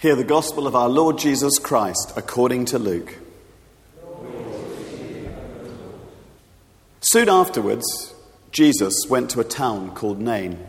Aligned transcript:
Hear 0.00 0.16
the 0.16 0.24
gospel 0.24 0.66
of 0.66 0.74
our 0.74 0.88
Lord 0.88 1.18
Jesus 1.18 1.58
Christ 1.58 2.14
according 2.16 2.64
to 2.66 2.78
Luke. 2.78 3.18
Soon 7.02 7.28
afterwards, 7.28 8.14
Jesus 8.50 8.94
went 9.10 9.28
to 9.28 9.40
a 9.40 9.44
town 9.44 9.94
called 9.94 10.18
Nain, 10.18 10.66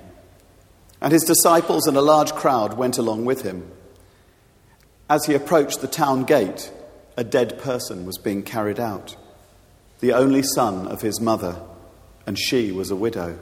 and 0.99 1.13
his 1.13 1.23
disciples 1.23 1.87
and 1.87 1.95
a 1.95 2.01
large 2.01 2.33
crowd 2.33 2.73
went 2.73 2.97
along 2.97 3.23
with 3.23 3.43
him. 3.43 3.71
As 5.09 5.25
he 5.27 5.33
approached 5.33 5.79
the 5.79 5.87
town 5.87 6.25
gate, 6.25 6.69
a 7.15 7.23
dead 7.23 7.57
person 7.57 8.05
was 8.05 8.17
being 8.17 8.43
carried 8.43 8.81
out, 8.81 9.15
the 10.01 10.11
only 10.11 10.43
son 10.43 10.89
of 10.89 11.03
his 11.03 11.21
mother, 11.21 11.55
and 12.27 12.37
she 12.37 12.73
was 12.73 12.91
a 12.91 12.97
widow. 12.97 13.39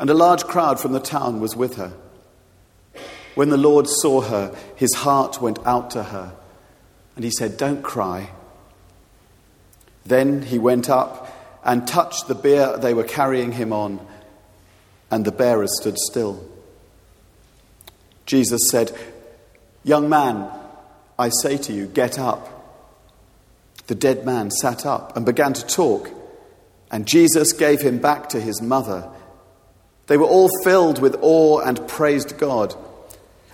And 0.00 0.08
a 0.08 0.14
large 0.14 0.44
crowd 0.44 0.80
from 0.80 0.92
the 0.92 0.98
town 0.98 1.40
was 1.40 1.54
with 1.54 1.76
her. 1.76 1.92
When 3.34 3.48
the 3.48 3.56
Lord 3.56 3.88
saw 3.88 4.20
her, 4.22 4.54
his 4.76 4.94
heart 4.94 5.40
went 5.40 5.58
out 5.66 5.90
to 5.92 6.02
her, 6.02 6.32
and 7.16 7.24
he 7.24 7.30
said, 7.30 7.56
Don't 7.56 7.82
cry. 7.82 8.30
Then 10.04 10.42
he 10.42 10.58
went 10.58 10.90
up 10.90 11.28
and 11.64 11.86
touched 11.86 12.28
the 12.28 12.34
bier 12.34 12.76
they 12.76 12.94
were 12.94 13.04
carrying 13.04 13.52
him 13.52 13.72
on, 13.72 14.04
and 15.10 15.24
the 15.24 15.32
bearers 15.32 15.70
stood 15.80 15.96
still. 15.98 16.44
Jesus 18.26 18.68
said, 18.70 18.92
Young 19.84 20.08
man, 20.08 20.50
I 21.18 21.28
say 21.28 21.56
to 21.58 21.72
you, 21.72 21.86
get 21.86 22.18
up. 22.18 22.48
The 23.86 23.94
dead 23.94 24.24
man 24.24 24.50
sat 24.50 24.86
up 24.86 25.16
and 25.16 25.26
began 25.26 25.52
to 25.54 25.66
talk, 25.66 26.10
and 26.90 27.06
Jesus 27.06 27.52
gave 27.52 27.80
him 27.80 27.98
back 27.98 28.28
to 28.30 28.40
his 28.40 28.62
mother. 28.62 29.08
They 30.06 30.16
were 30.16 30.26
all 30.26 30.50
filled 30.62 31.00
with 31.00 31.16
awe 31.20 31.60
and 31.60 31.88
praised 31.88 32.38
God. 32.38 32.74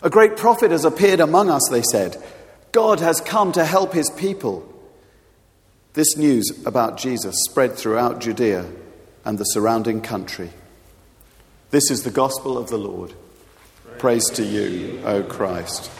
A 0.02 0.10
great 0.10 0.36
prophet 0.36 0.70
has 0.70 0.84
appeared 0.84 1.20
among 1.20 1.50
us, 1.50 1.68
they 1.70 1.82
said. 1.82 2.16
God 2.72 3.00
has 3.00 3.20
come 3.20 3.52
to 3.52 3.64
help 3.64 3.92
his 3.92 4.10
people. 4.10 4.64
This 5.94 6.16
news 6.16 6.62
about 6.64 6.98
Jesus 6.98 7.34
spread 7.48 7.74
throughout 7.74 8.20
Judea 8.20 8.64
and 9.24 9.38
the 9.38 9.44
surrounding 9.44 10.00
country. 10.00 10.50
This 11.70 11.90
is 11.90 12.04
the 12.04 12.10
gospel 12.10 12.56
of 12.56 12.68
the 12.68 12.78
Lord. 12.78 13.12
Praise 13.98 14.30
to 14.30 14.44
you, 14.44 15.02
O 15.04 15.22
Christ. 15.22 15.90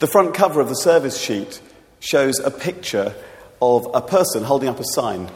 The 0.00 0.06
front 0.06 0.34
cover 0.34 0.60
of 0.60 0.68
the 0.68 0.74
service 0.74 1.18
sheet 1.18 1.60
shows 1.98 2.38
a 2.38 2.50
picture 2.50 3.14
of 3.60 3.88
a 3.94 4.00
person 4.00 4.44
holding 4.44 4.68
up 4.68 4.78
a 4.78 4.84
sign 4.84 5.30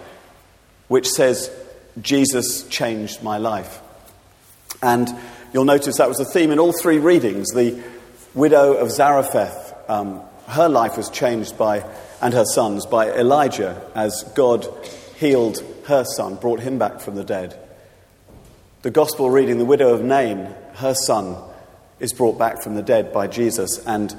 which 0.89 1.09
says, 1.09 1.51
Jesus 2.01 2.69
changed 2.69 3.23
my 3.23 3.39
life. 3.39 3.81
And 4.83 5.09
you'll 5.53 5.65
notice 5.65 5.99
that 5.99 6.09
was 6.09 6.21
a 6.21 6.25
theme 6.25 6.51
in 6.51 6.59
all 6.59 6.73
three 6.73 6.99
readings. 6.99 7.49
The 7.51 7.83
widow 8.35 8.75
of 8.75 8.91
Zarephath, 8.91 9.75
um, 9.89 10.23
her 10.49 10.69
life 10.69 10.97
was 10.97 11.11
changed 11.11 11.59
by, 11.59 11.85
and 12.21 12.35
her 12.35 12.45
sons, 12.45 12.87
by 12.87 13.11
Elijah 13.11 13.83
as 13.95 14.25
God 14.35 14.67
healed 15.17 15.63
her 15.87 16.05
son, 16.05 16.37
brought 16.37 16.61
him 16.61 16.79
back 16.79 17.01
from 17.01 17.15
the 17.15 17.25
dead. 17.25 17.59
The 18.83 18.91
gospel 18.91 19.31
reading, 19.31 19.59
the 19.59 19.65
widow 19.65 19.95
of 19.95 20.03
Nain, 20.03 20.49
her 20.75 20.95
son, 20.95 21.37
is 22.01 22.13
brought 22.13 22.39
back 22.39 22.63
from 22.63 22.75
the 22.75 22.83
dead 22.83 23.13
by 23.13 23.29
Jesus. 23.29 23.79
And 23.87 24.15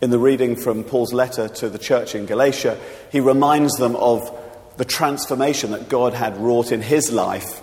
in 0.00 0.10
the 0.10 0.18
reading 0.18 0.56
from 0.56 0.84
Paul's 0.84 1.14
letter 1.14 1.48
to 1.48 1.68
the 1.70 1.78
church 1.78 2.14
in 2.14 2.26
Galatia, 2.26 2.78
he 3.10 3.20
reminds 3.20 3.74
them 3.76 3.96
of 3.96 4.20
the 4.76 4.84
transformation 4.84 5.70
that 5.70 5.88
God 5.88 6.12
had 6.12 6.36
wrought 6.36 6.72
in 6.72 6.82
his 6.82 7.10
life 7.10 7.62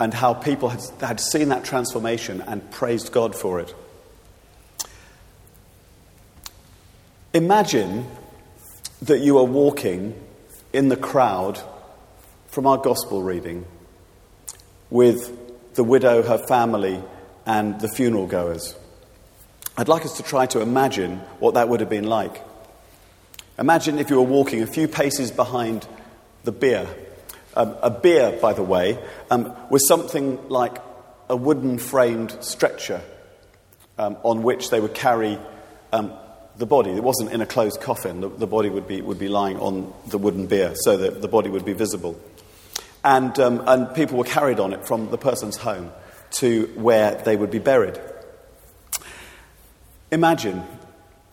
and 0.00 0.14
how 0.14 0.34
people 0.34 0.68
had, 1.00 1.20
seen 1.20 1.48
that 1.48 1.64
transformation 1.64 2.40
and 2.42 2.70
praised 2.70 3.12
God 3.12 3.34
for 3.34 3.60
it. 3.60 3.74
Imagine 7.34 8.06
that 9.02 9.20
you 9.20 9.38
are 9.38 9.44
walking 9.44 10.14
in 10.72 10.88
the 10.88 10.96
crowd 10.96 11.60
from 12.46 12.66
our 12.66 12.78
gospel 12.78 13.22
reading 13.22 13.64
with 14.90 15.74
the 15.74 15.84
widow, 15.84 16.22
her 16.22 16.38
family, 16.38 17.02
and 17.46 17.80
the 17.80 17.88
funeral 17.88 18.26
goers. 18.26 18.74
I'd 19.76 19.88
like 19.88 20.04
us 20.04 20.16
to 20.16 20.22
try 20.22 20.46
to 20.46 20.60
imagine 20.60 21.18
what 21.38 21.54
that 21.54 21.68
would 21.68 21.80
have 21.80 21.88
been 21.88 22.08
like. 22.08 22.42
Imagine 23.58 23.98
if 23.98 24.10
you 24.10 24.16
were 24.16 24.22
walking 24.22 24.62
a 24.62 24.66
few 24.66 24.88
paces 24.88 25.30
behind 25.30 25.86
the 26.44 26.52
bier. 26.52 26.88
Um, 27.54 27.76
a 27.82 27.90
bier, 27.90 28.38
by 28.40 28.52
the 28.52 28.62
way, 28.62 28.98
um, 29.30 29.54
was 29.70 29.86
something 29.88 30.48
like 30.48 30.78
a 31.28 31.36
wooden 31.36 31.78
framed 31.78 32.36
stretcher 32.40 33.02
um, 33.98 34.16
on 34.22 34.42
which 34.42 34.70
they 34.70 34.80
would 34.80 34.94
carry 34.94 35.38
um, 35.92 36.12
the 36.56 36.66
body. 36.66 36.90
It 36.90 37.02
wasn't 37.02 37.32
in 37.32 37.40
a 37.40 37.46
closed 37.46 37.80
coffin, 37.80 38.20
the, 38.20 38.28
the, 38.28 38.46
body 38.46 38.68
would 38.68 38.86
be, 38.86 39.00
would 39.00 39.18
be 39.18 39.28
lying 39.28 39.58
on 39.58 39.92
the 40.08 40.18
wooden 40.18 40.46
bier 40.46 40.74
so 40.74 40.96
that 40.96 41.20
the 41.22 41.28
body 41.28 41.50
would 41.50 41.64
be 41.64 41.72
visible. 41.72 42.18
And, 43.04 43.38
um, 43.38 43.62
and 43.66 43.94
people 43.94 44.18
were 44.18 44.24
carried 44.24 44.60
on 44.60 44.72
it 44.72 44.86
from 44.86 45.10
the 45.10 45.18
person's 45.18 45.56
home 45.56 45.92
to 46.32 46.66
where 46.74 47.14
they 47.14 47.36
would 47.36 47.50
be 47.50 47.58
buried. 47.58 47.98
Imagine 50.10 50.62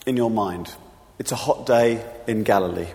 in 0.05 0.17
your 0.17 0.29
mind, 0.29 0.73
it's 1.17 1.31
a 1.31 1.35
hot 1.35 1.65
day 1.65 2.05
in 2.27 2.43
Galilee. 2.43 2.87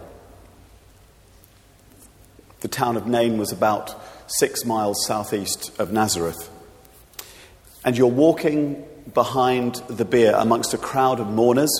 The 2.61 2.69
town 2.69 2.97
of 2.97 3.07
Nain 3.07 3.39
was 3.39 3.53
about 3.53 3.95
six 4.27 4.65
miles 4.65 5.05
southeast 5.07 5.79
of 5.79 5.93
Nazareth. 5.93 6.51
And 7.85 7.97
you're 7.97 8.09
walking 8.09 8.85
behind 9.15 9.77
the 9.89 10.05
bier 10.05 10.35
amongst 10.37 10.75
a 10.75 10.79
crowd 10.79 11.21
of 11.21 11.29
mourners 11.29 11.71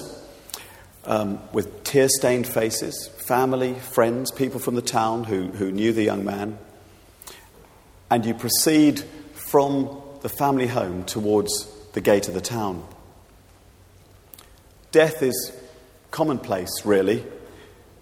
um, 1.05 1.41
with 1.53 1.85
tear 1.85 2.09
stained 2.09 2.47
faces, 2.47 3.09
family, 3.27 3.75
friends, 3.75 4.31
people 4.31 4.59
from 4.59 4.75
the 4.75 4.83
town 4.83 5.25
who, 5.25 5.49
who 5.49 5.71
knew 5.71 5.93
the 5.93 6.03
young 6.03 6.25
man. 6.25 6.59
And 8.11 8.25
you 8.25 8.35
proceed 8.35 9.01
from 9.35 10.01
the 10.23 10.29
family 10.29 10.67
home 10.67 11.05
towards 11.05 11.67
the 11.93 12.01
gate 12.01 12.29
of 12.29 12.35
the 12.35 12.41
town. 12.41 12.87
Death 14.93 15.23
is 15.23 15.53
commonplace, 16.11 16.85
really, 16.85 17.25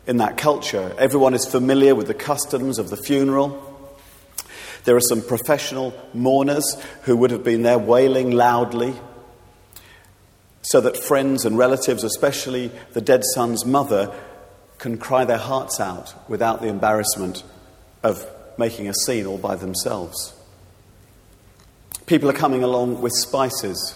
in 0.08 0.16
that 0.16 0.38
culture. 0.38 0.94
Everyone 0.98 1.34
is 1.34 1.44
familiar 1.44 1.94
with 1.94 2.06
the 2.06 2.14
customs 2.14 2.78
of 2.78 2.88
the 2.88 2.96
funeral. 2.96 3.62
There 4.84 4.96
are 4.96 5.00
some 5.00 5.20
professional 5.20 5.92
mourners 6.14 6.64
who 7.02 7.14
would 7.18 7.30
have 7.30 7.44
been 7.44 7.62
there 7.62 7.78
wailing 7.78 8.30
loudly 8.30 8.94
so 10.62 10.80
that 10.80 10.96
friends 10.96 11.44
and 11.44 11.58
relatives, 11.58 12.04
especially 12.04 12.72
the 12.94 13.02
dead 13.02 13.22
son's 13.34 13.66
mother, 13.66 14.12
can 14.78 14.96
cry 14.96 15.26
their 15.26 15.38
hearts 15.38 15.78
out 15.78 16.14
without 16.28 16.62
the 16.62 16.68
embarrassment 16.68 17.42
of 18.02 18.26
making 18.56 18.88
a 18.88 18.94
scene 18.94 19.26
all 19.26 19.38
by 19.38 19.56
themselves. 19.56 20.34
People 22.06 22.30
are 22.30 22.34
coming 22.34 22.64
along 22.64 23.02
with 23.02 23.12
spices, 23.12 23.94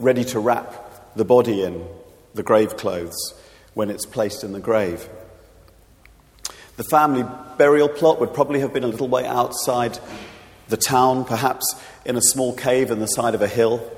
ready 0.00 0.24
to 0.24 0.40
wrap 0.40 1.14
the 1.14 1.26
body 1.26 1.62
in 1.62 1.86
the 2.32 2.42
grave 2.42 2.78
clothes 2.78 3.34
when 3.74 3.90
it's 3.90 4.06
placed 4.06 4.44
in 4.44 4.52
the 4.52 4.60
grave. 4.60 5.06
The 6.82 6.88
family 6.88 7.24
burial 7.58 7.88
plot 7.88 8.18
would 8.18 8.34
probably 8.34 8.58
have 8.58 8.72
been 8.72 8.82
a 8.82 8.88
little 8.88 9.06
way 9.06 9.24
outside 9.24 10.00
the 10.66 10.76
town, 10.76 11.24
perhaps 11.24 11.76
in 12.04 12.16
a 12.16 12.20
small 12.20 12.52
cave 12.56 12.90
in 12.90 12.98
the 12.98 13.06
side 13.06 13.36
of 13.36 13.40
a 13.40 13.46
hill. 13.46 13.88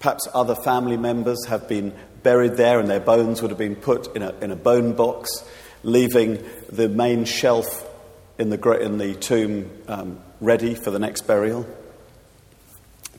Perhaps 0.00 0.26
other 0.34 0.56
family 0.56 0.96
members 0.96 1.46
have 1.46 1.68
been 1.68 1.94
buried 2.24 2.54
there 2.54 2.80
and 2.80 2.90
their 2.90 2.98
bones 2.98 3.42
would 3.42 3.52
have 3.52 3.58
been 3.58 3.76
put 3.76 4.16
in 4.16 4.22
a, 4.22 4.34
in 4.40 4.50
a 4.50 4.56
bone 4.56 4.94
box, 4.94 5.30
leaving 5.84 6.44
the 6.68 6.88
main 6.88 7.24
shelf 7.24 7.88
in 8.38 8.50
the, 8.50 8.80
in 8.80 8.98
the 8.98 9.14
tomb 9.14 9.70
um, 9.86 10.18
ready 10.40 10.74
for 10.74 10.90
the 10.90 10.98
next 10.98 11.28
burial. 11.28 11.64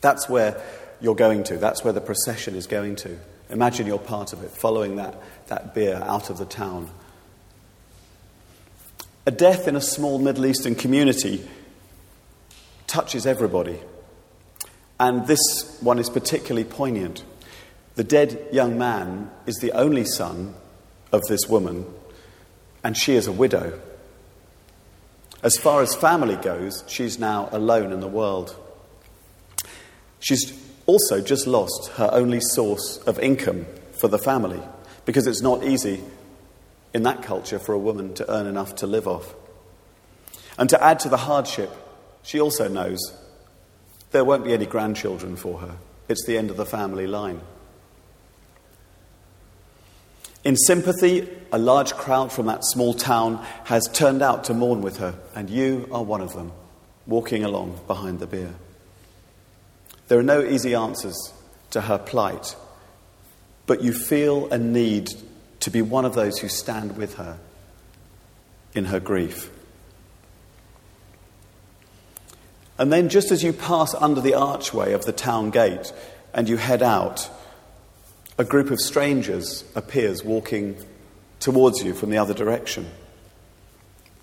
That's 0.01 0.27
where 0.27 0.61
you're 0.99 1.15
going 1.15 1.45
to, 1.45 1.55
that's 1.55 1.85
where 1.85 1.93
the 1.93 2.01
procession 2.01 2.55
is 2.55 2.67
going 2.67 2.97
to. 2.97 3.17
Imagine 3.49 3.87
you're 3.87 3.99
part 3.99 4.33
of 4.33 4.43
it, 4.43 4.51
following 4.51 4.97
that, 4.97 5.15
that 5.47 5.73
bier 5.73 6.03
out 6.03 6.29
of 6.29 6.39
the 6.39 6.45
town. 6.45 6.89
A 9.25 9.31
death 9.31 9.69
in 9.69 9.77
a 9.77 9.81
small 9.81 10.19
Middle 10.19 10.45
Eastern 10.45 10.75
community 10.75 11.47
touches 12.87 13.25
everybody. 13.25 13.79
And 14.99 15.25
this 15.27 15.39
one 15.79 15.97
is 15.97 16.09
particularly 16.09 16.65
poignant. 16.65 17.23
The 17.95 18.03
dead 18.03 18.47
young 18.51 18.77
man 18.77 19.31
is 19.45 19.55
the 19.57 19.71
only 19.71 20.03
son 20.03 20.55
of 21.13 21.21
this 21.29 21.47
woman, 21.47 21.85
and 22.83 22.97
she 22.97 23.13
is 23.13 23.27
a 23.27 23.31
widow. 23.31 23.79
As 25.41 25.55
far 25.55 25.81
as 25.81 25.95
family 25.95 26.35
goes, 26.35 26.83
she's 26.87 27.17
now 27.17 27.47
alone 27.53 27.93
in 27.93 28.01
the 28.01 28.07
world. 28.07 28.53
She's 30.19 30.51
also 30.85 31.21
just 31.21 31.47
lost 31.47 31.91
her 31.95 32.09
only 32.11 32.41
source 32.41 32.97
of 33.05 33.19
income 33.19 33.67
for 33.93 34.09
the 34.09 34.19
family 34.19 34.61
because 35.05 35.27
it's 35.27 35.41
not 35.41 35.63
easy 35.63 36.01
in 36.93 37.03
that 37.03 37.23
culture 37.23 37.59
for 37.59 37.73
a 37.73 37.79
woman 37.79 38.13
to 38.15 38.31
earn 38.31 38.47
enough 38.47 38.75
to 38.75 38.87
live 38.87 39.07
off. 39.07 39.33
And 40.57 40.69
to 40.69 40.83
add 40.83 40.99
to 41.01 41.09
the 41.09 41.17
hardship, 41.17 41.71
she 42.21 42.39
also 42.39 42.67
knows 42.67 42.99
There 44.11 44.23
won't 44.23 44.45
be 44.45 44.53
any 44.53 44.67
grandchildren 44.67 45.35
for 45.35 45.59
her. 45.59 45.77
It's 46.07 46.25
the 46.25 46.37
end 46.37 46.51
of 46.51 46.57
the 46.57 46.65
family 46.65 47.07
line. 47.07 47.41
In 50.43 50.55
sympathy, 50.55 51.27
a 51.51 51.57
large 51.57 51.93
crowd 51.93 52.31
from 52.31 52.45
that 52.47 52.63
small 52.63 52.93
town 52.93 53.43
has 53.63 53.87
turned 53.87 54.21
out 54.21 54.43
to 54.45 54.53
mourn 54.53 54.81
with 54.81 54.97
her, 54.97 55.15
and 55.33 55.49
you 55.49 55.87
are 55.91 56.03
one 56.03 56.21
of 56.21 56.33
them, 56.33 56.51
walking 57.07 57.43
along 57.43 57.79
behind 57.87 58.19
the 58.19 58.27
bier. 58.27 58.53
There 60.09 60.19
are 60.19 60.23
no 60.23 60.43
easy 60.43 60.75
answers 60.75 61.33
to 61.71 61.81
her 61.81 61.97
plight, 61.97 62.55
but 63.65 63.81
you 63.81 63.93
feel 63.93 64.51
a 64.51 64.57
need 64.57 65.09
to 65.63 65.71
be 65.71 65.81
one 65.81 66.03
of 66.03 66.13
those 66.13 66.39
who 66.39 66.49
stand 66.49 66.97
with 66.97 67.15
her 67.15 67.39
in 68.73 68.85
her 68.85 68.99
grief. 68.99 69.49
And 72.77 72.91
then, 72.91 73.07
just 73.07 73.31
as 73.31 73.43
you 73.43 73.53
pass 73.53 73.93
under 73.93 74.19
the 74.19 74.33
archway 74.33 74.91
of 74.91 75.05
the 75.05 75.13
town 75.13 75.51
gate 75.51 75.93
and 76.33 76.49
you 76.49 76.57
head 76.57 76.83
out, 76.83 77.29
a 78.37 78.43
group 78.43 78.71
of 78.71 78.81
strangers 78.81 79.63
appears 79.73 80.21
walking 80.21 80.75
towards 81.39 81.81
you 81.81 81.93
from 81.93 82.09
the 82.09 82.17
other 82.17 82.33
direction. 82.33 82.89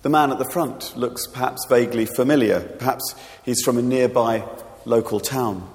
The 0.03 0.09
man 0.09 0.31
at 0.31 0.37
the 0.37 0.49
front 0.49 0.95
looks 0.95 1.25
perhaps 1.25 1.65
vaguely 1.67 2.05
familiar. 2.05 2.59
Perhaps 2.59 3.15
he's 3.43 3.63
from 3.63 3.79
a 3.79 3.81
nearby 3.81 4.47
local 4.85 5.19
town. 5.19 5.67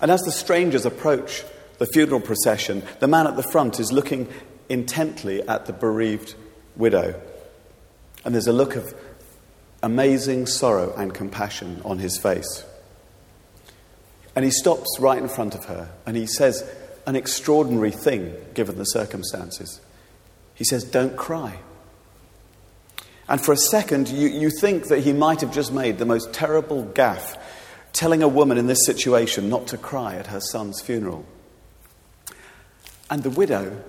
And 0.00 0.10
as 0.10 0.22
the 0.22 0.32
strangers 0.32 0.86
approach 0.86 1.44
the 1.78 1.86
funeral 1.86 2.20
procession, 2.20 2.82
the 3.00 3.08
man 3.08 3.26
at 3.26 3.36
the 3.36 3.42
front 3.42 3.80
is 3.80 3.92
looking 3.92 4.28
intently 4.68 5.46
at 5.46 5.66
the 5.66 5.72
bereaved 5.72 6.34
widow. 6.76 7.20
And 8.24 8.34
there's 8.34 8.46
a 8.46 8.52
look 8.52 8.76
of 8.76 8.94
amazing 9.82 10.46
sorrow 10.46 10.94
and 10.96 11.12
compassion 11.12 11.82
on 11.84 11.98
his 11.98 12.18
face. 12.18 12.64
And 14.34 14.44
he 14.44 14.50
stops 14.50 14.96
right 14.98 15.18
in 15.18 15.28
front 15.28 15.54
of 15.54 15.66
her 15.66 15.90
and 16.06 16.16
he 16.16 16.26
says 16.26 16.68
an 17.06 17.16
extraordinary 17.16 17.90
thing 17.90 18.34
given 18.54 18.76
the 18.76 18.84
circumstances. 18.84 19.80
He 20.54 20.64
says, 20.64 20.84
Don't 20.84 21.16
cry. 21.16 21.58
And 23.28 23.40
for 23.40 23.52
a 23.52 23.56
second, 23.56 24.08
you, 24.08 24.28
you 24.28 24.50
think 24.50 24.88
that 24.88 25.00
he 25.00 25.12
might 25.12 25.40
have 25.40 25.52
just 25.52 25.72
made 25.72 25.98
the 25.98 26.04
most 26.04 26.32
terrible 26.32 26.84
gaffe, 26.84 27.38
telling 27.92 28.22
a 28.22 28.28
woman 28.28 28.58
in 28.58 28.66
this 28.66 28.84
situation 28.84 29.48
not 29.48 29.66
to 29.68 29.78
cry 29.78 30.16
at 30.16 30.26
her 30.28 30.40
son's 30.40 30.80
funeral. 30.80 31.24
And 33.10 33.22
the 33.22 33.30
widow 33.30 33.82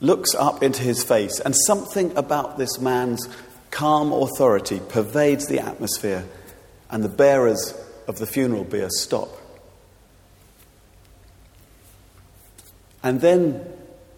looks 0.00 0.34
up 0.34 0.62
into 0.62 0.82
his 0.82 1.04
face, 1.04 1.40
and 1.40 1.54
something 1.66 2.16
about 2.16 2.58
this 2.58 2.78
man's 2.80 3.28
calm 3.70 4.12
authority 4.12 4.80
pervades 4.88 5.46
the 5.46 5.60
atmosphere, 5.60 6.24
and 6.90 7.02
the 7.02 7.08
bearers 7.08 7.74
of 8.06 8.18
the 8.18 8.26
funeral 8.26 8.64
bier 8.64 8.90
stop. 8.90 9.28
And 13.02 13.20
then 13.20 13.66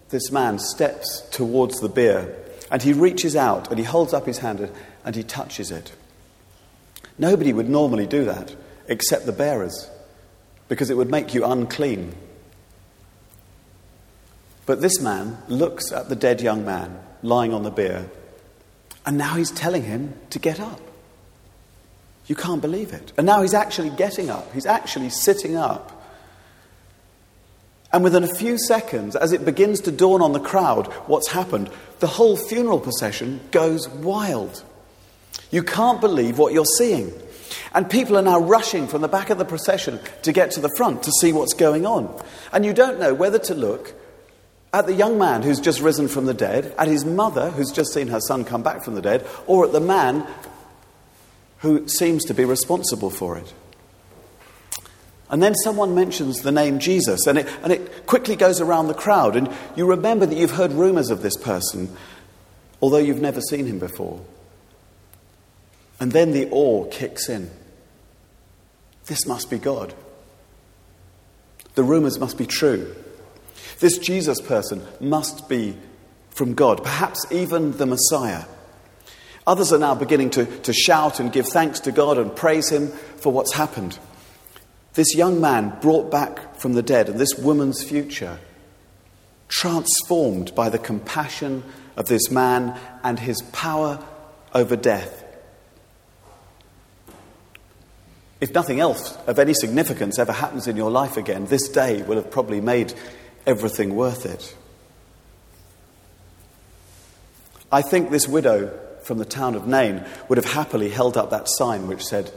this 0.09 0.31
man 0.31 0.59
steps 0.59 1.21
towards 1.31 1.79
the 1.79 1.89
bier 1.89 2.35
and 2.69 2.81
he 2.81 2.93
reaches 2.93 3.35
out 3.35 3.69
and 3.69 3.79
he 3.79 3.85
holds 3.85 4.13
up 4.13 4.25
his 4.25 4.39
hand 4.39 4.69
and 5.03 5.15
he 5.15 5.23
touches 5.23 5.71
it. 5.71 5.91
Nobody 7.17 7.53
would 7.53 7.69
normally 7.69 8.05
do 8.05 8.25
that 8.25 8.55
except 8.87 9.25
the 9.25 9.31
bearers 9.31 9.89
because 10.67 10.89
it 10.89 10.97
would 10.97 11.09
make 11.09 11.33
you 11.33 11.45
unclean. 11.45 12.15
But 14.65 14.81
this 14.81 14.99
man 14.99 15.37
looks 15.47 15.91
at 15.91 16.09
the 16.09 16.15
dead 16.15 16.41
young 16.41 16.65
man 16.65 16.99
lying 17.21 17.53
on 17.53 17.63
the 17.63 17.71
bier 17.71 18.09
and 19.05 19.17
now 19.17 19.35
he's 19.35 19.51
telling 19.51 19.83
him 19.83 20.13
to 20.31 20.39
get 20.39 20.59
up. 20.59 20.81
You 22.27 22.35
can't 22.35 22.61
believe 22.61 22.91
it. 22.91 23.13
And 23.17 23.27
now 23.27 23.43
he's 23.43 23.53
actually 23.53 23.91
getting 23.91 24.29
up, 24.29 24.51
he's 24.53 24.65
actually 24.65 25.09
sitting 25.09 25.55
up. 25.55 25.91
And 27.93 28.03
within 28.03 28.23
a 28.23 28.35
few 28.35 28.57
seconds, 28.57 29.15
as 29.15 29.31
it 29.31 29.45
begins 29.45 29.79
to 29.81 29.91
dawn 29.91 30.21
on 30.21 30.33
the 30.33 30.39
crowd 30.39 30.87
what's 31.07 31.29
happened, 31.29 31.69
the 31.99 32.07
whole 32.07 32.35
funeral 32.35 32.79
procession 32.79 33.39
goes 33.51 33.87
wild. 33.87 34.63
You 35.49 35.63
can't 35.63 36.01
believe 36.01 36.37
what 36.37 36.51
you're 36.51 36.65
seeing. 36.65 37.13
And 37.73 37.89
people 37.89 38.17
are 38.17 38.21
now 38.21 38.39
rushing 38.39 38.87
from 38.87 39.01
the 39.01 39.07
back 39.07 39.29
of 39.29 39.37
the 39.37 39.45
procession 39.45 39.99
to 40.23 40.33
get 40.33 40.51
to 40.51 40.61
the 40.61 40.73
front 40.75 41.03
to 41.03 41.11
see 41.21 41.31
what's 41.31 41.53
going 41.53 41.85
on. 41.85 42.21
And 42.51 42.65
you 42.65 42.73
don't 42.73 42.99
know 42.99 43.13
whether 43.13 43.39
to 43.39 43.53
look 43.53 43.93
at 44.75 44.87
the 44.87 44.93
young 44.93 45.17
man 45.17 45.41
who's 45.41 45.61
just 45.61 45.79
risen 45.79 46.09
from 46.09 46.25
the 46.25 46.33
dead, 46.33 46.75
at 46.77 46.89
his 46.89 47.05
mother 47.05 47.49
who's 47.51 47.71
just 47.71 47.93
seen 47.93 48.09
her 48.09 48.19
son 48.19 48.43
come 48.43 48.61
back 48.61 48.83
from 48.83 48.93
the 48.93 49.01
dead, 49.01 49.25
or 49.47 49.65
at 49.65 49.71
the 49.71 49.79
man 49.79 50.27
who 51.59 51.87
seems 51.87 52.25
to 52.25 52.33
be 52.33 52.43
responsible 52.43 53.09
for 53.09 53.37
it. 53.37 53.53
And 55.29 55.41
then 55.41 55.55
someone 55.55 55.95
mentions 55.95 56.41
the 56.41 56.51
name 56.51 56.79
Jesus, 56.79 57.25
and 57.25 57.39
it, 57.39 57.47
and 57.63 57.71
it 57.71 58.05
quickly 58.05 58.35
goes 58.35 58.59
around 58.59 58.87
the 58.87 58.93
crowd. 58.93 59.37
And 59.37 59.49
you 59.77 59.87
remember 59.87 60.25
that 60.25 60.37
you've 60.37 60.51
heard 60.51 60.73
rumors 60.73 61.09
of 61.09 61.21
this 61.21 61.37
person, 61.37 61.95
although 62.81 62.97
you've 62.97 63.21
never 63.21 63.39
seen 63.39 63.67
him 63.67 63.79
before. 63.79 64.19
And 66.01 66.11
then 66.11 66.31
the 66.31 66.49
awe 66.51 66.83
kicks 66.89 67.29
in. 67.29 67.49
This 69.05 69.25
must 69.25 69.49
be 69.49 69.57
God. 69.57 69.93
The 71.75 71.83
rumors 71.83 72.19
must 72.19 72.37
be 72.37 72.45
true. 72.45 72.93
This 73.79 73.97
Jesus 73.97 74.39
person 74.41 74.85
must 74.99 75.49
be 75.49 75.77
from 76.29 76.53
God, 76.53 76.83
perhaps 76.83 77.25
even 77.31 77.71
the 77.73 77.85
Messiah. 77.85 78.45
Others 79.47 79.73
are 79.73 79.79
now 79.79 79.95
beginning 79.95 80.31
to, 80.31 80.45
to 80.61 80.73
shout 80.73 81.19
and 81.19 81.31
give 81.31 81.47
thanks 81.47 81.79
to 81.81 81.91
God 81.91 82.17
and 82.17 82.35
praise 82.35 82.69
Him 82.69 82.87
for 82.87 83.31
what's 83.31 83.53
happened. 83.53 83.97
This 84.95 85.13
young 85.13 85.41
man 85.41 85.77
brought 85.81 86.09
back 86.09 86.55
from 86.55 86.73
the 86.73 86.81
dead 86.81 87.09
and 87.09 87.19
this 87.19 87.35
woman's 87.35 87.83
future, 87.83 88.39
transformed 89.49 90.55
by 90.55 90.69
the 90.69 90.79
compassion 90.79 91.63
of 91.97 92.07
this 92.07 92.31
man 92.31 92.79
and 93.03 93.19
his 93.19 93.41
power 93.51 94.03
over 94.53 94.75
death. 94.75 95.23
If 98.41 98.53
nothing 98.53 98.79
else 98.79 99.17
of 99.27 99.39
any 99.39 99.53
significance 99.53 100.19
ever 100.19 100.31
happens 100.31 100.67
in 100.67 100.77
your 100.77 100.91
life 100.91 101.17
again, 101.17 101.45
this 101.45 101.69
day 101.69 102.01
will 102.01 102.15
have 102.15 102.31
probably 102.31 102.61
made 102.61 102.93
everything 103.45 103.95
worth 103.95 104.25
it. 104.25 104.55
I 107.71 107.81
think 107.81 108.09
this 108.09 108.27
widow 108.27 108.77
from 109.03 109.17
the 109.17 109.25
town 109.25 109.55
of 109.55 109.67
Nain 109.67 110.03
would 110.27 110.37
have 110.37 110.53
happily 110.53 110.89
held 110.89 111.17
up 111.17 111.29
that 111.29 111.47
sign 111.47 111.87
which 111.87 112.03
said, 112.03 112.31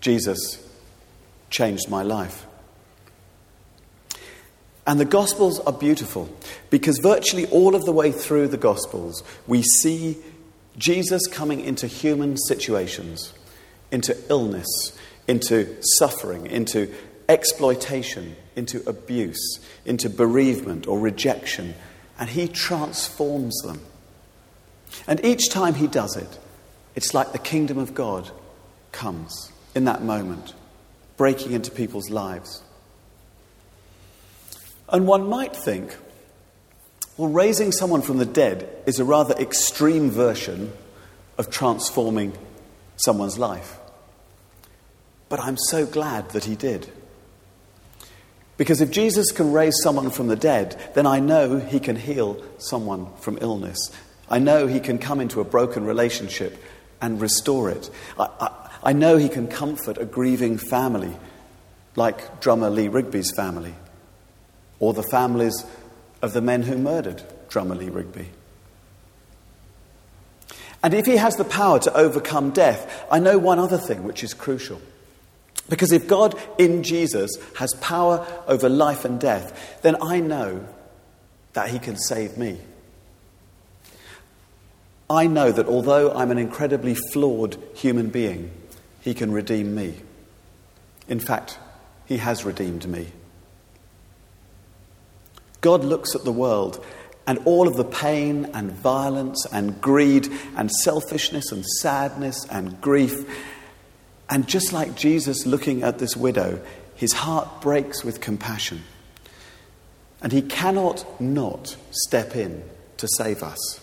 Jesus 0.00 0.66
changed 1.50 1.88
my 1.88 2.02
life. 2.02 2.46
And 4.86 4.98
the 4.98 5.04
Gospels 5.04 5.60
are 5.60 5.72
beautiful 5.72 6.28
because 6.70 6.98
virtually 6.98 7.46
all 7.46 7.74
of 7.74 7.84
the 7.84 7.92
way 7.92 8.12
through 8.12 8.48
the 8.48 8.56
Gospels, 8.56 9.22
we 9.46 9.62
see 9.62 10.18
Jesus 10.76 11.26
coming 11.26 11.60
into 11.60 11.86
human 11.86 12.36
situations, 12.36 13.32
into 13.90 14.16
illness, 14.28 14.66
into 15.28 15.76
suffering, 15.98 16.46
into 16.46 16.92
exploitation, 17.30 18.36
into 18.56 18.86
abuse, 18.88 19.60
into 19.86 20.10
bereavement 20.10 20.86
or 20.86 20.98
rejection, 20.98 21.74
and 22.18 22.28
he 22.28 22.48
transforms 22.48 23.56
them. 23.62 23.80
And 25.06 25.24
each 25.24 25.48
time 25.48 25.74
he 25.74 25.86
does 25.86 26.16
it, 26.16 26.38
it's 26.96 27.14
like 27.14 27.32
the 27.32 27.38
kingdom 27.38 27.78
of 27.78 27.94
God 27.94 28.30
comes 28.90 29.52
in 29.74 29.84
that 29.84 30.02
moment 30.02 30.54
breaking 31.16 31.52
into 31.52 31.70
people's 31.70 32.10
lives. 32.10 32.62
And 34.88 35.06
one 35.06 35.28
might 35.28 35.54
think, 35.54 35.96
well, 37.16 37.28
raising 37.28 37.70
someone 37.70 38.02
from 38.02 38.18
the 38.18 38.26
dead 38.26 38.68
is 38.86 38.98
a 38.98 39.04
rather 39.04 39.34
extreme 39.34 40.10
version 40.10 40.72
of 41.38 41.48
transforming 41.48 42.32
someone's 42.96 43.38
life. 43.38 43.78
But 45.28 45.38
I'm 45.40 45.56
so 45.56 45.86
glad 45.86 46.30
that 46.30 46.44
he 46.44 46.56
did. 46.56 46.90
Because 48.60 48.82
if 48.82 48.90
Jesus 48.90 49.32
can 49.32 49.52
raise 49.54 49.72
someone 49.82 50.10
from 50.10 50.26
the 50.26 50.36
dead, 50.36 50.78
then 50.92 51.06
I 51.06 51.18
know 51.18 51.58
he 51.60 51.80
can 51.80 51.96
heal 51.96 52.44
someone 52.58 53.10
from 53.16 53.38
illness. 53.40 53.78
I 54.28 54.38
know 54.38 54.66
he 54.66 54.80
can 54.80 54.98
come 54.98 55.18
into 55.18 55.40
a 55.40 55.44
broken 55.44 55.86
relationship 55.86 56.62
and 57.00 57.22
restore 57.22 57.70
it. 57.70 57.88
I, 58.18 58.28
I, 58.38 58.70
I 58.82 58.92
know 58.92 59.16
he 59.16 59.30
can 59.30 59.48
comfort 59.48 59.96
a 59.96 60.04
grieving 60.04 60.58
family, 60.58 61.16
like 61.96 62.42
drummer 62.42 62.68
Lee 62.68 62.88
Rigby's 62.88 63.30
family, 63.34 63.74
or 64.78 64.92
the 64.92 65.04
families 65.04 65.64
of 66.20 66.34
the 66.34 66.42
men 66.42 66.62
who 66.62 66.76
murdered 66.76 67.22
drummer 67.48 67.76
Lee 67.76 67.88
Rigby. 67.88 68.28
And 70.82 70.92
if 70.92 71.06
he 71.06 71.16
has 71.16 71.36
the 71.36 71.44
power 71.44 71.78
to 71.78 71.96
overcome 71.96 72.50
death, 72.50 73.06
I 73.10 73.20
know 73.20 73.38
one 73.38 73.58
other 73.58 73.78
thing 73.78 74.02
which 74.02 74.22
is 74.22 74.34
crucial. 74.34 74.82
Because 75.70 75.92
if 75.92 76.06
God 76.06 76.38
in 76.58 76.82
Jesus 76.82 77.30
has 77.56 77.72
power 77.80 78.26
over 78.46 78.68
life 78.68 79.06
and 79.06 79.18
death, 79.18 79.80
then 79.80 79.96
I 80.02 80.20
know 80.20 80.66
that 81.54 81.70
he 81.70 81.78
can 81.78 81.96
save 81.96 82.36
me. 82.36 82.58
I 85.08 85.26
know 85.26 85.50
that 85.50 85.66
although 85.66 86.12
I'm 86.12 86.30
an 86.30 86.38
incredibly 86.38 86.94
flawed 87.12 87.56
human 87.74 88.10
being, 88.10 88.50
he 89.00 89.14
can 89.14 89.32
redeem 89.32 89.74
me. 89.74 89.94
In 91.10 91.18
fact, 91.18 91.58
He 92.06 92.18
has 92.18 92.44
redeemed 92.44 92.88
me. 92.88 93.08
God 95.60 95.84
looks 95.84 96.14
at 96.14 96.24
the 96.24 96.32
world 96.32 96.82
and 97.26 97.38
all 97.44 97.68
of 97.68 97.76
the 97.76 97.84
pain 97.84 98.50
and 98.54 98.72
violence 98.72 99.44
and 99.52 99.80
greed 99.80 100.28
and 100.56 100.70
selfishness 100.70 101.52
and 101.52 101.66
sadness 101.66 102.46
and 102.50 102.80
grief. 102.80 103.12
And 104.30 104.46
just 104.46 104.72
like 104.72 104.94
Jesus 104.94 105.44
looking 105.44 105.82
at 105.82 105.98
this 105.98 106.16
widow, 106.16 106.62
his 106.94 107.12
heart 107.12 107.60
breaks 107.60 108.04
with 108.04 108.20
compassion. 108.20 108.84
And 110.22 110.30
he 110.30 110.42
cannot 110.42 111.20
not 111.20 111.76
step 111.90 112.36
in 112.36 112.62
to 112.98 113.08
save 113.16 113.42
us. 113.42 113.80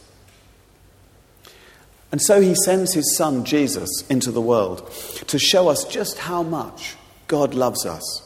And 2.12 2.22
so 2.22 2.40
he 2.40 2.56
sends 2.64 2.94
his 2.94 3.18
son 3.18 3.44
Jesus 3.44 3.90
into 4.10 4.32
the 4.32 4.42
world 4.42 4.90
to 5.28 5.38
show 5.38 5.68
us 5.68 5.84
just 5.84 6.18
how 6.18 6.44
much 6.44 6.96
God 7.28 7.54
loves 7.54 7.86
us. 7.86 8.24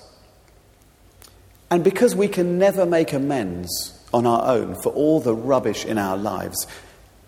And 1.72 1.84
because 1.84 2.16
we 2.16 2.28
can 2.28 2.60
never 2.60 2.86
make 2.86 3.14
amends 3.14 3.98
on 4.14 4.28
our 4.28 4.46
own 4.46 4.76
for 4.84 4.92
all 4.92 5.20
the 5.20 5.34
rubbish 5.34 5.86
in 5.86 5.98
our 5.98 6.18
lives, 6.18 6.68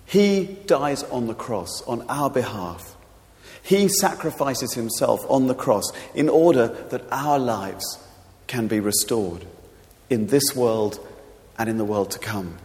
he 0.06 0.60
dies 0.68 1.02
on 1.04 1.26
the 1.26 1.34
cross 1.34 1.82
on 1.84 2.04
our 2.10 2.30
behalf. 2.30 2.96
He 3.64 3.88
sacrifices 3.88 4.74
himself 4.74 5.26
on 5.30 5.48
the 5.48 5.56
cross 5.56 5.92
in 6.14 6.30
order 6.30 6.68
that 6.90 7.06
our 7.12 7.40
lives 7.40 7.98
can 8.48 8.68
be 8.68 8.80
restored 8.80 9.46
in 10.10 10.28
this 10.28 10.56
world 10.56 11.00
and 11.58 11.70
in 11.70 11.78
the 11.78 11.86
world 11.86 12.12
to 12.12 12.20
come. 12.20 12.58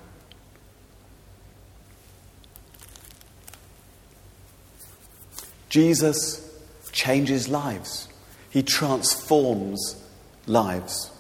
Jesus 5.68 6.44
changes 6.92 7.48
lives, 7.48 8.08
he 8.50 8.62
transforms 8.62 10.02
lives. 10.46 11.10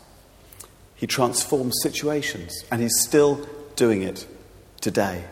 He 0.98 1.06
transforms 1.06 1.78
situations, 1.80 2.64
and 2.72 2.82
He's 2.82 2.98
still 2.98 3.46
doing 3.76 4.02
it 4.02 4.26
today. 4.80 5.24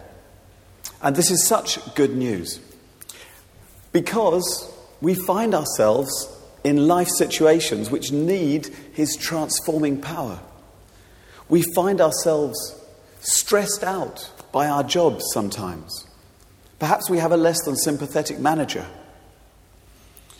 And 1.03 1.17
this 1.17 1.31
is 1.31 1.45
such 1.45 1.95
good 1.97 2.17
news 2.17 2.61
because 3.97 4.71
we 5.01 5.15
find 5.15 5.55
ourselves 5.55 6.29
in 6.63 6.87
life 6.87 7.09
situations 7.09 7.91
which 7.91 8.13
need 8.13 8.67
His 8.93 9.17
transforming 9.17 10.03
power. 10.03 10.39
We 11.49 11.63
find 11.75 12.03
ourselves 12.03 12.59
stressed 13.21 13.83
out 13.83 14.31
by 14.53 14.69
our 14.69 14.85
jobs 14.85 15.25
sometimes. 15.33 16.07
Perhaps 16.79 17.09
we 17.09 17.17
have 17.17 17.33
a 17.33 17.39
less 17.39 17.65
than 17.65 17.75
sympathetic 17.75 18.39
manager, 18.39 18.85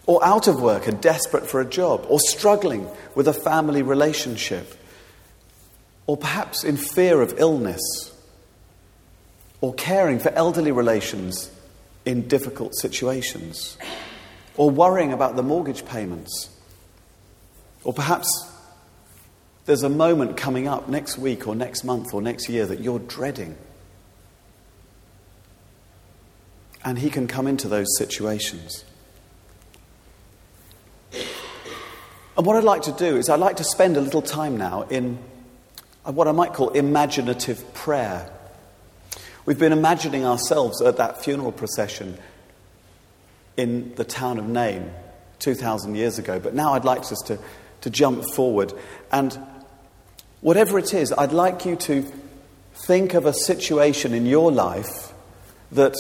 or 0.05 0.23
out 0.23 0.49
of 0.49 0.61
work 0.61 0.87
and 0.87 1.01
desperate 1.01 1.47
for 1.47 1.63
a 1.63 1.65
job, 1.65 2.05
or 2.11 2.21
struggling 2.21 2.87
with 3.15 3.27
a 3.27 3.33
family 3.33 3.81
relationship 3.81 4.75
or 6.07 6.19
perhaps 6.19 6.63
in 6.63 6.77
fear 6.77 7.23
of 7.23 7.33
illness, 7.39 7.81
or 9.63 9.73
caring 9.73 10.19
for 10.19 10.29
elderly 10.33 10.73
relations 10.73 11.51
in 12.07 12.27
difficult 12.29 12.75
situations, 12.77 13.77
or 14.57 14.71
worrying 14.71 15.13
about 15.13 15.37
the 15.37 15.43
mortgage 15.43 15.85
payments, 15.85 16.49
or 17.85 17.93
perhaps 17.93 18.51
there's 19.67 19.83
a 19.83 19.89
moment 19.89 20.37
coming 20.37 20.69
up 20.69 20.89
next 20.89 21.19
week 21.19 21.47
or 21.47 21.55
next 21.57 21.83
month 21.85 22.15
or 22.15 22.23
next 22.23 22.49
year 22.49 22.65
that 22.65 22.81
you're 22.81 23.01
dreading. 23.01 23.57
And 26.85 27.01
He 27.01 27.11
can 27.11 27.27
come 27.27 27.49
into 27.49 27.67
those 27.67 27.89
situations. 27.99 28.85
And 31.13 32.47
what 32.47 32.55
I'd 32.57 32.65
like 32.65 32.83
to 32.83 32.93
do 32.93 33.17
is, 33.17 33.29
I'd 33.29 33.41
like 33.41 33.57
to 33.57 33.65
spend 33.65 33.97
a 33.97 34.01
little 34.01 34.23
time 34.23 34.57
now 34.57 34.83
in 34.83 35.19
what 36.05 36.29
I 36.29 36.33
might 36.33 36.53
call 36.53 36.69
imaginative 36.69 37.75
prayer. 37.75 38.31
We've 39.47 39.57
been 39.57 39.73
imagining 39.73 40.27
ourselves 40.27 40.83
at 40.83 40.97
that 40.97 41.23
funeral 41.23 41.53
procession 41.53 42.19
in 43.57 43.95
the 43.95 44.03
town 44.03 44.41
of 44.41 44.49
Nain 44.49 44.91
2,000 45.39 45.95
years 45.95 46.19
ago, 46.19 46.41
but 46.41 46.53
now 46.53 46.75
I'd 46.75 46.85
like 46.85 47.03
us 47.03 47.23
to, 47.27 47.39
to 47.83 47.91
jump 47.91 48.25
forward. 48.35 48.73
And 49.13 49.39
whatever 50.41 50.81
it 50.81 50.93
is, 50.93 51.13
I'd 51.13 51.31
like 51.31 51.65
you 51.65 51.77
to 51.77 52.05
think 52.75 53.15
of 53.15 53.25
a 53.25 53.33
situation 53.33 54.15
in 54.15 54.27
your 54.27 54.51
life 54.51 55.13
that 55.71 55.95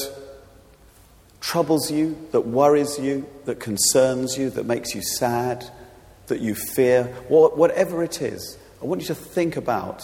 troubles 1.40 1.88
you, 1.88 2.18
that 2.32 2.40
worries 2.40 2.98
you, 2.98 3.28
that 3.44 3.60
concerns 3.60 4.36
you, 4.36 4.50
that 4.50 4.66
makes 4.66 4.92
you 4.92 5.02
sad, 5.02 5.64
that 6.26 6.40
you 6.40 6.56
fear, 6.56 7.04
whatever 7.28 8.02
it 8.02 8.20
is. 8.20 8.58
I 8.82 8.86
want 8.86 9.02
you 9.02 9.06
to 9.06 9.14
think 9.14 9.56
about 9.56 10.02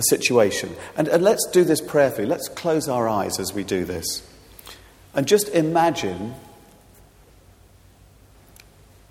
a 0.00 0.02
situation. 0.02 0.74
And, 0.96 1.06
and 1.06 1.22
let's 1.22 1.46
do 1.52 1.62
this 1.62 1.80
prayerfully. 1.80 2.26
Let's 2.26 2.48
close 2.48 2.88
our 2.88 3.08
eyes 3.08 3.38
as 3.38 3.52
we 3.54 3.62
do 3.62 3.84
this. 3.84 4.26
And 5.14 5.26
just 5.26 5.48
imagine 5.50 6.34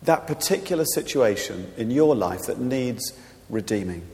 that 0.02 0.28
particular 0.28 0.86
situation 0.86 1.72
in 1.78 1.92
your 1.92 2.16
life 2.16 2.44
that 2.48 2.60
needs 2.60 3.14
redeeming. 3.50 4.06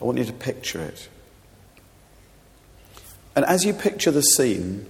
I 0.00 0.04
want 0.04 0.18
you 0.18 0.24
to 0.24 0.32
picture 0.32 0.80
it. 0.80 1.08
And 3.34 3.44
as 3.44 3.64
you 3.64 3.72
picture 3.72 4.10
the 4.10 4.22
scene, 4.22 4.86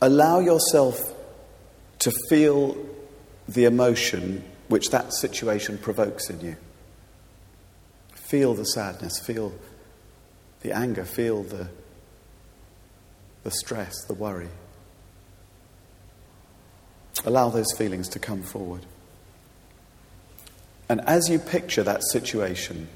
allow 0.00 0.40
yourself 0.40 1.14
to 2.00 2.12
feel 2.28 2.76
the 3.48 3.64
emotion 3.64 4.44
which 4.68 4.90
that 4.90 5.12
situation 5.12 5.78
provokes 5.78 6.30
in 6.30 6.40
you. 6.40 6.56
Feel 8.28 8.52
the 8.52 8.64
sadness, 8.64 9.18
feel 9.18 9.54
the 10.60 10.70
anger, 10.70 11.06
feel 11.06 11.44
the, 11.44 11.66
the 13.42 13.50
stress, 13.50 14.04
the 14.04 14.12
worry. 14.12 14.50
Allow 17.24 17.48
those 17.48 17.72
feelings 17.78 18.06
to 18.10 18.18
come 18.18 18.42
forward. 18.42 18.82
And 20.90 21.00
as 21.06 21.30
you 21.30 21.38
picture 21.38 21.82
that 21.84 22.02
situation, 22.04 22.88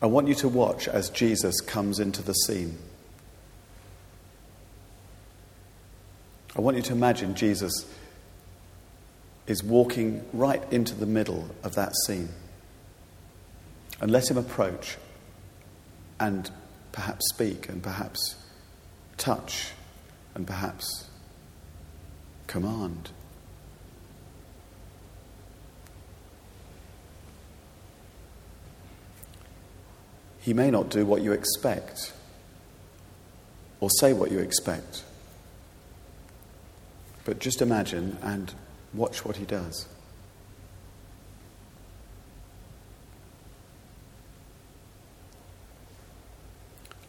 I 0.00 0.06
want 0.06 0.28
you 0.28 0.36
to 0.36 0.48
watch 0.48 0.86
as 0.86 1.10
Jesus 1.10 1.60
comes 1.60 1.98
into 1.98 2.22
the 2.22 2.34
scene. 2.34 2.78
I 6.54 6.60
want 6.60 6.76
you 6.76 6.82
to 6.84 6.92
imagine 6.92 7.34
Jesus 7.34 7.72
is 9.48 9.64
walking 9.64 10.24
right 10.32 10.62
into 10.72 10.94
the 10.94 11.06
middle 11.06 11.50
of 11.64 11.74
that 11.74 11.96
scene. 12.06 12.28
And 14.00 14.10
let 14.10 14.30
him 14.30 14.36
approach 14.36 14.96
and 16.20 16.50
perhaps 16.92 17.28
speak 17.30 17.68
and 17.68 17.82
perhaps 17.82 18.36
touch 19.16 19.72
and 20.34 20.46
perhaps 20.46 21.08
command. 22.46 23.10
He 30.40 30.54
may 30.54 30.70
not 30.70 30.88
do 30.88 31.04
what 31.04 31.22
you 31.22 31.32
expect 31.32 32.12
or 33.80 33.90
say 34.00 34.12
what 34.12 34.30
you 34.30 34.38
expect, 34.38 35.04
but 37.24 37.38
just 37.38 37.60
imagine 37.60 38.16
and 38.22 38.54
watch 38.94 39.24
what 39.24 39.36
he 39.36 39.44
does. 39.44 39.86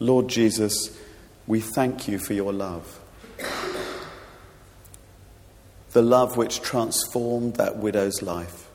Lord 0.02 0.28
Jesus, 0.28 0.98
we 1.46 1.60
thank 1.60 2.08
you 2.08 2.18
for 2.18 2.32
your 2.32 2.54
love. 2.54 2.98
The 5.92 6.00
love 6.00 6.38
which 6.38 6.62
transformed 6.62 7.56
that 7.56 7.76
widow's 7.76 8.22
life. 8.22 8.70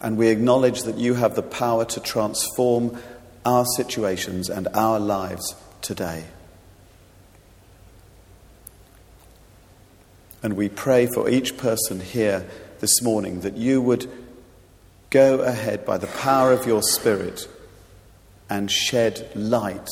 And 0.00 0.18
we 0.18 0.28
acknowledge 0.28 0.82
that 0.82 0.98
you 0.98 1.14
have 1.14 1.36
the 1.36 1.42
power 1.42 1.84
to 1.84 2.00
transform 2.00 2.98
our 3.46 3.64
situations 3.76 4.50
and 4.50 4.66
our 4.74 4.98
lives 4.98 5.54
today. 5.80 6.24
And 10.42 10.56
we 10.56 10.68
pray 10.68 11.06
for 11.06 11.28
each 11.28 11.56
person 11.56 12.00
here 12.00 12.46
this 12.80 13.00
morning 13.00 13.42
that 13.42 13.56
you 13.56 13.80
would 13.80 14.10
go 15.10 15.38
ahead 15.40 15.86
by 15.86 15.98
the 15.98 16.08
power 16.08 16.52
of 16.52 16.66
your 16.66 16.82
Spirit 16.82 17.46
and 18.50 18.70
shed 18.70 19.30
light 19.34 19.88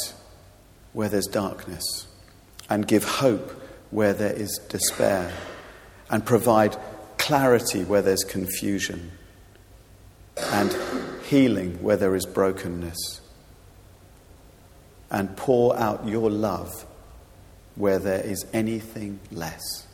where 0.92 1.08
there's 1.08 1.26
darkness, 1.26 2.06
and 2.68 2.86
give 2.86 3.04
hope 3.04 3.50
where 3.90 4.12
there 4.12 4.32
is 4.32 4.58
despair, 4.68 5.32
and 6.10 6.24
provide 6.24 6.76
clarity 7.18 7.84
where 7.84 8.02
there's 8.02 8.24
confusion, 8.24 9.12
and 10.50 10.76
healing 11.24 11.82
where 11.82 11.96
there 11.96 12.14
is 12.14 12.26
brokenness, 12.26 13.20
and 15.10 15.36
pour 15.36 15.76
out 15.78 16.06
your 16.06 16.30
love 16.30 16.86
where 17.74 17.98
there 17.98 18.20
is 18.20 18.44
anything 18.52 19.18
less. 19.30 19.86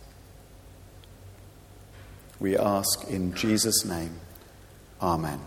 We 2.40 2.56
ask 2.56 3.08
in 3.08 3.34
Jesus' 3.34 3.84
name. 3.84 4.20
Amen. 5.00 5.40